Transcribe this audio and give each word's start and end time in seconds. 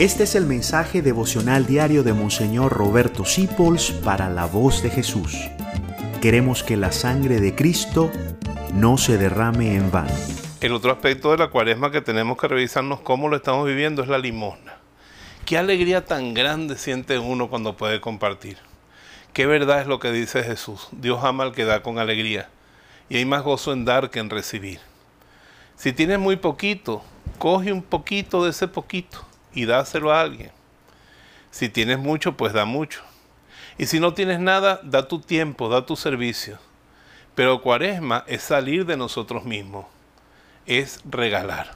Este 0.00 0.22
es 0.22 0.34
el 0.34 0.46
mensaje 0.46 1.02
devocional 1.02 1.66
diario 1.66 2.02
de 2.02 2.14
Monseñor 2.14 2.72
Roberto 2.72 3.26
Sipols 3.26 3.90
para 3.90 4.30
la 4.30 4.46
voz 4.46 4.82
de 4.82 4.88
Jesús. 4.88 5.36
Queremos 6.22 6.62
que 6.62 6.78
la 6.78 6.90
sangre 6.90 7.38
de 7.38 7.54
Cristo 7.54 8.10
no 8.72 8.96
se 8.96 9.18
derrame 9.18 9.76
en 9.76 9.90
vano. 9.90 10.14
El 10.62 10.72
otro 10.72 10.90
aspecto 10.90 11.32
de 11.32 11.36
la 11.36 11.48
cuaresma 11.48 11.90
que 11.90 12.00
tenemos 12.00 12.38
que 12.38 12.48
revisarnos 12.48 13.00
cómo 13.00 13.28
lo 13.28 13.36
estamos 13.36 13.66
viviendo 13.66 14.00
es 14.00 14.08
la 14.08 14.16
limosna. 14.16 14.78
Qué 15.44 15.58
alegría 15.58 16.06
tan 16.06 16.32
grande 16.32 16.78
siente 16.78 17.18
uno 17.18 17.50
cuando 17.50 17.76
puede 17.76 18.00
compartir. 18.00 18.56
Qué 19.34 19.44
verdad 19.44 19.82
es 19.82 19.86
lo 19.86 19.98
que 19.98 20.12
dice 20.12 20.42
Jesús. 20.42 20.88
Dios 20.92 21.22
ama 21.24 21.44
al 21.44 21.52
que 21.52 21.66
da 21.66 21.82
con 21.82 21.98
alegría. 21.98 22.48
Y 23.10 23.18
hay 23.18 23.26
más 23.26 23.42
gozo 23.42 23.74
en 23.74 23.84
dar 23.84 24.08
que 24.08 24.20
en 24.20 24.30
recibir. 24.30 24.80
Si 25.76 25.92
tienes 25.92 26.18
muy 26.18 26.36
poquito, 26.36 27.02
coge 27.36 27.70
un 27.70 27.82
poquito 27.82 28.44
de 28.44 28.50
ese 28.52 28.66
poquito 28.66 29.28
y 29.54 29.64
dáselo 29.64 30.12
a 30.12 30.20
alguien. 30.20 30.50
Si 31.50 31.68
tienes 31.68 31.98
mucho, 31.98 32.36
pues 32.36 32.52
da 32.52 32.64
mucho. 32.64 33.02
Y 33.78 33.86
si 33.86 33.98
no 33.98 34.14
tienes 34.14 34.40
nada, 34.40 34.80
da 34.82 35.08
tu 35.08 35.20
tiempo, 35.20 35.68
da 35.68 35.86
tu 35.86 35.96
servicio. 35.96 36.58
Pero 37.34 37.62
cuaresma 37.62 38.24
es 38.26 38.42
salir 38.42 38.84
de 38.86 38.96
nosotros 38.96 39.44
mismos, 39.44 39.86
es 40.66 41.00
regalar. 41.08 41.72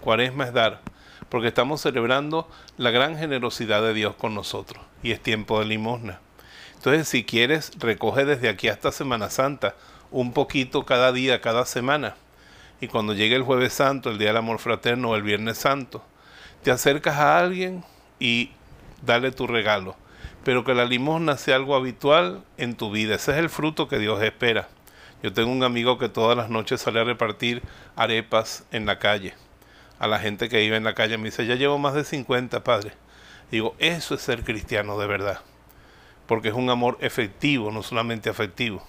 Cuaresma 0.00 0.44
es 0.44 0.52
dar, 0.52 0.80
porque 1.28 1.48
estamos 1.48 1.80
celebrando 1.80 2.48
la 2.76 2.90
gran 2.90 3.16
generosidad 3.16 3.82
de 3.82 3.94
Dios 3.94 4.14
con 4.16 4.34
nosotros 4.34 4.84
y 5.02 5.12
es 5.12 5.20
tiempo 5.20 5.58
de 5.58 5.66
limosna. 5.66 6.20
Entonces, 6.74 7.08
si 7.08 7.24
quieres, 7.24 7.72
recoge 7.78 8.24
desde 8.24 8.48
aquí 8.48 8.68
hasta 8.68 8.92
Semana 8.92 9.30
Santa 9.30 9.74
un 10.10 10.32
poquito 10.32 10.84
cada 10.86 11.12
día, 11.12 11.40
cada 11.40 11.66
semana. 11.66 12.14
Y 12.80 12.88
cuando 12.88 13.14
llegue 13.14 13.34
el 13.34 13.42
jueves 13.42 13.72
santo, 13.72 14.10
el 14.10 14.18
día 14.18 14.28
del 14.28 14.36
amor 14.36 14.58
fraterno 14.58 15.10
o 15.10 15.16
el 15.16 15.22
viernes 15.22 15.58
santo, 15.58 16.04
te 16.62 16.70
acercas 16.70 17.16
a 17.16 17.38
alguien 17.38 17.84
y 18.18 18.50
dale 19.02 19.32
tu 19.32 19.46
regalo. 19.46 19.96
Pero 20.44 20.64
que 20.64 20.74
la 20.74 20.84
limosna 20.84 21.36
sea 21.36 21.56
algo 21.56 21.76
habitual 21.76 22.44
en 22.56 22.74
tu 22.74 22.90
vida. 22.90 23.16
Ese 23.16 23.32
es 23.32 23.38
el 23.38 23.50
fruto 23.50 23.88
que 23.88 23.98
Dios 23.98 24.22
espera. 24.22 24.68
Yo 25.22 25.32
tengo 25.32 25.50
un 25.50 25.64
amigo 25.64 25.98
que 25.98 26.08
todas 26.08 26.36
las 26.36 26.48
noches 26.48 26.80
sale 26.80 27.00
a 27.00 27.04
repartir 27.04 27.62
arepas 27.96 28.64
en 28.70 28.86
la 28.86 28.98
calle. 28.98 29.34
A 29.98 30.06
la 30.06 30.20
gente 30.20 30.48
que 30.48 30.58
vive 30.58 30.76
en 30.76 30.84
la 30.84 30.94
calle 30.94 31.18
me 31.18 31.24
dice, 31.24 31.44
ya 31.44 31.56
llevo 31.56 31.78
más 31.78 31.94
de 31.94 32.04
50, 32.04 32.62
padre. 32.62 32.92
Digo, 33.50 33.74
eso 33.78 34.14
es 34.14 34.22
ser 34.22 34.44
cristiano 34.44 34.98
de 34.98 35.06
verdad. 35.06 35.40
Porque 36.26 36.48
es 36.48 36.54
un 36.54 36.70
amor 36.70 36.98
efectivo, 37.00 37.72
no 37.72 37.82
solamente 37.82 38.30
afectivo. 38.30 38.86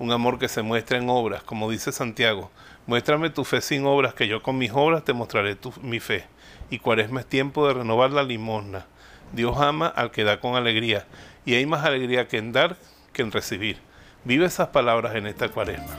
Un 0.00 0.10
amor 0.10 0.38
que 0.38 0.48
se 0.48 0.62
muestra 0.62 0.98
en 0.98 1.08
obras, 1.08 1.42
como 1.42 1.70
dice 1.70 1.92
Santiago. 1.92 2.50
Muéstrame 2.86 3.30
tu 3.30 3.44
fe 3.44 3.60
sin 3.60 3.84
obras, 3.84 4.14
que 4.14 4.26
yo 4.26 4.42
con 4.42 4.56
mis 4.56 4.72
obras 4.72 5.04
te 5.04 5.12
mostraré 5.12 5.58
mi 5.82 6.00
fe 6.00 6.24
y 6.70 6.78
cuaresma 6.78 7.20
es 7.20 7.26
tiempo 7.26 7.68
de 7.68 7.74
renovar 7.74 8.10
la 8.10 8.22
limosna. 8.22 8.86
Dios 9.32 9.58
ama 9.58 9.86
al 9.88 10.10
que 10.10 10.24
da 10.24 10.40
con 10.40 10.56
alegría 10.56 11.06
y 11.44 11.54
hay 11.54 11.66
más 11.66 11.84
alegría 11.84 12.28
que 12.28 12.38
en 12.38 12.50
dar 12.52 12.76
que 13.12 13.20
en 13.20 13.30
recibir. 13.30 13.76
Vive 14.24 14.46
esas 14.46 14.68
palabras 14.68 15.14
en 15.16 15.26
esta 15.26 15.50
cuaresma. 15.50 15.94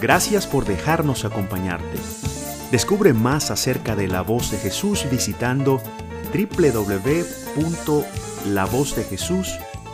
Gracias 0.00 0.46
por 0.46 0.64
dejarnos 0.64 1.24
acompañarte. 1.24 1.98
Descubre 2.70 3.12
más 3.12 3.50
acerca 3.50 3.96
de 3.96 4.06
la 4.06 4.22
voz 4.22 4.52
de 4.52 4.58
Jesús 4.58 5.04
visitando 5.10 5.82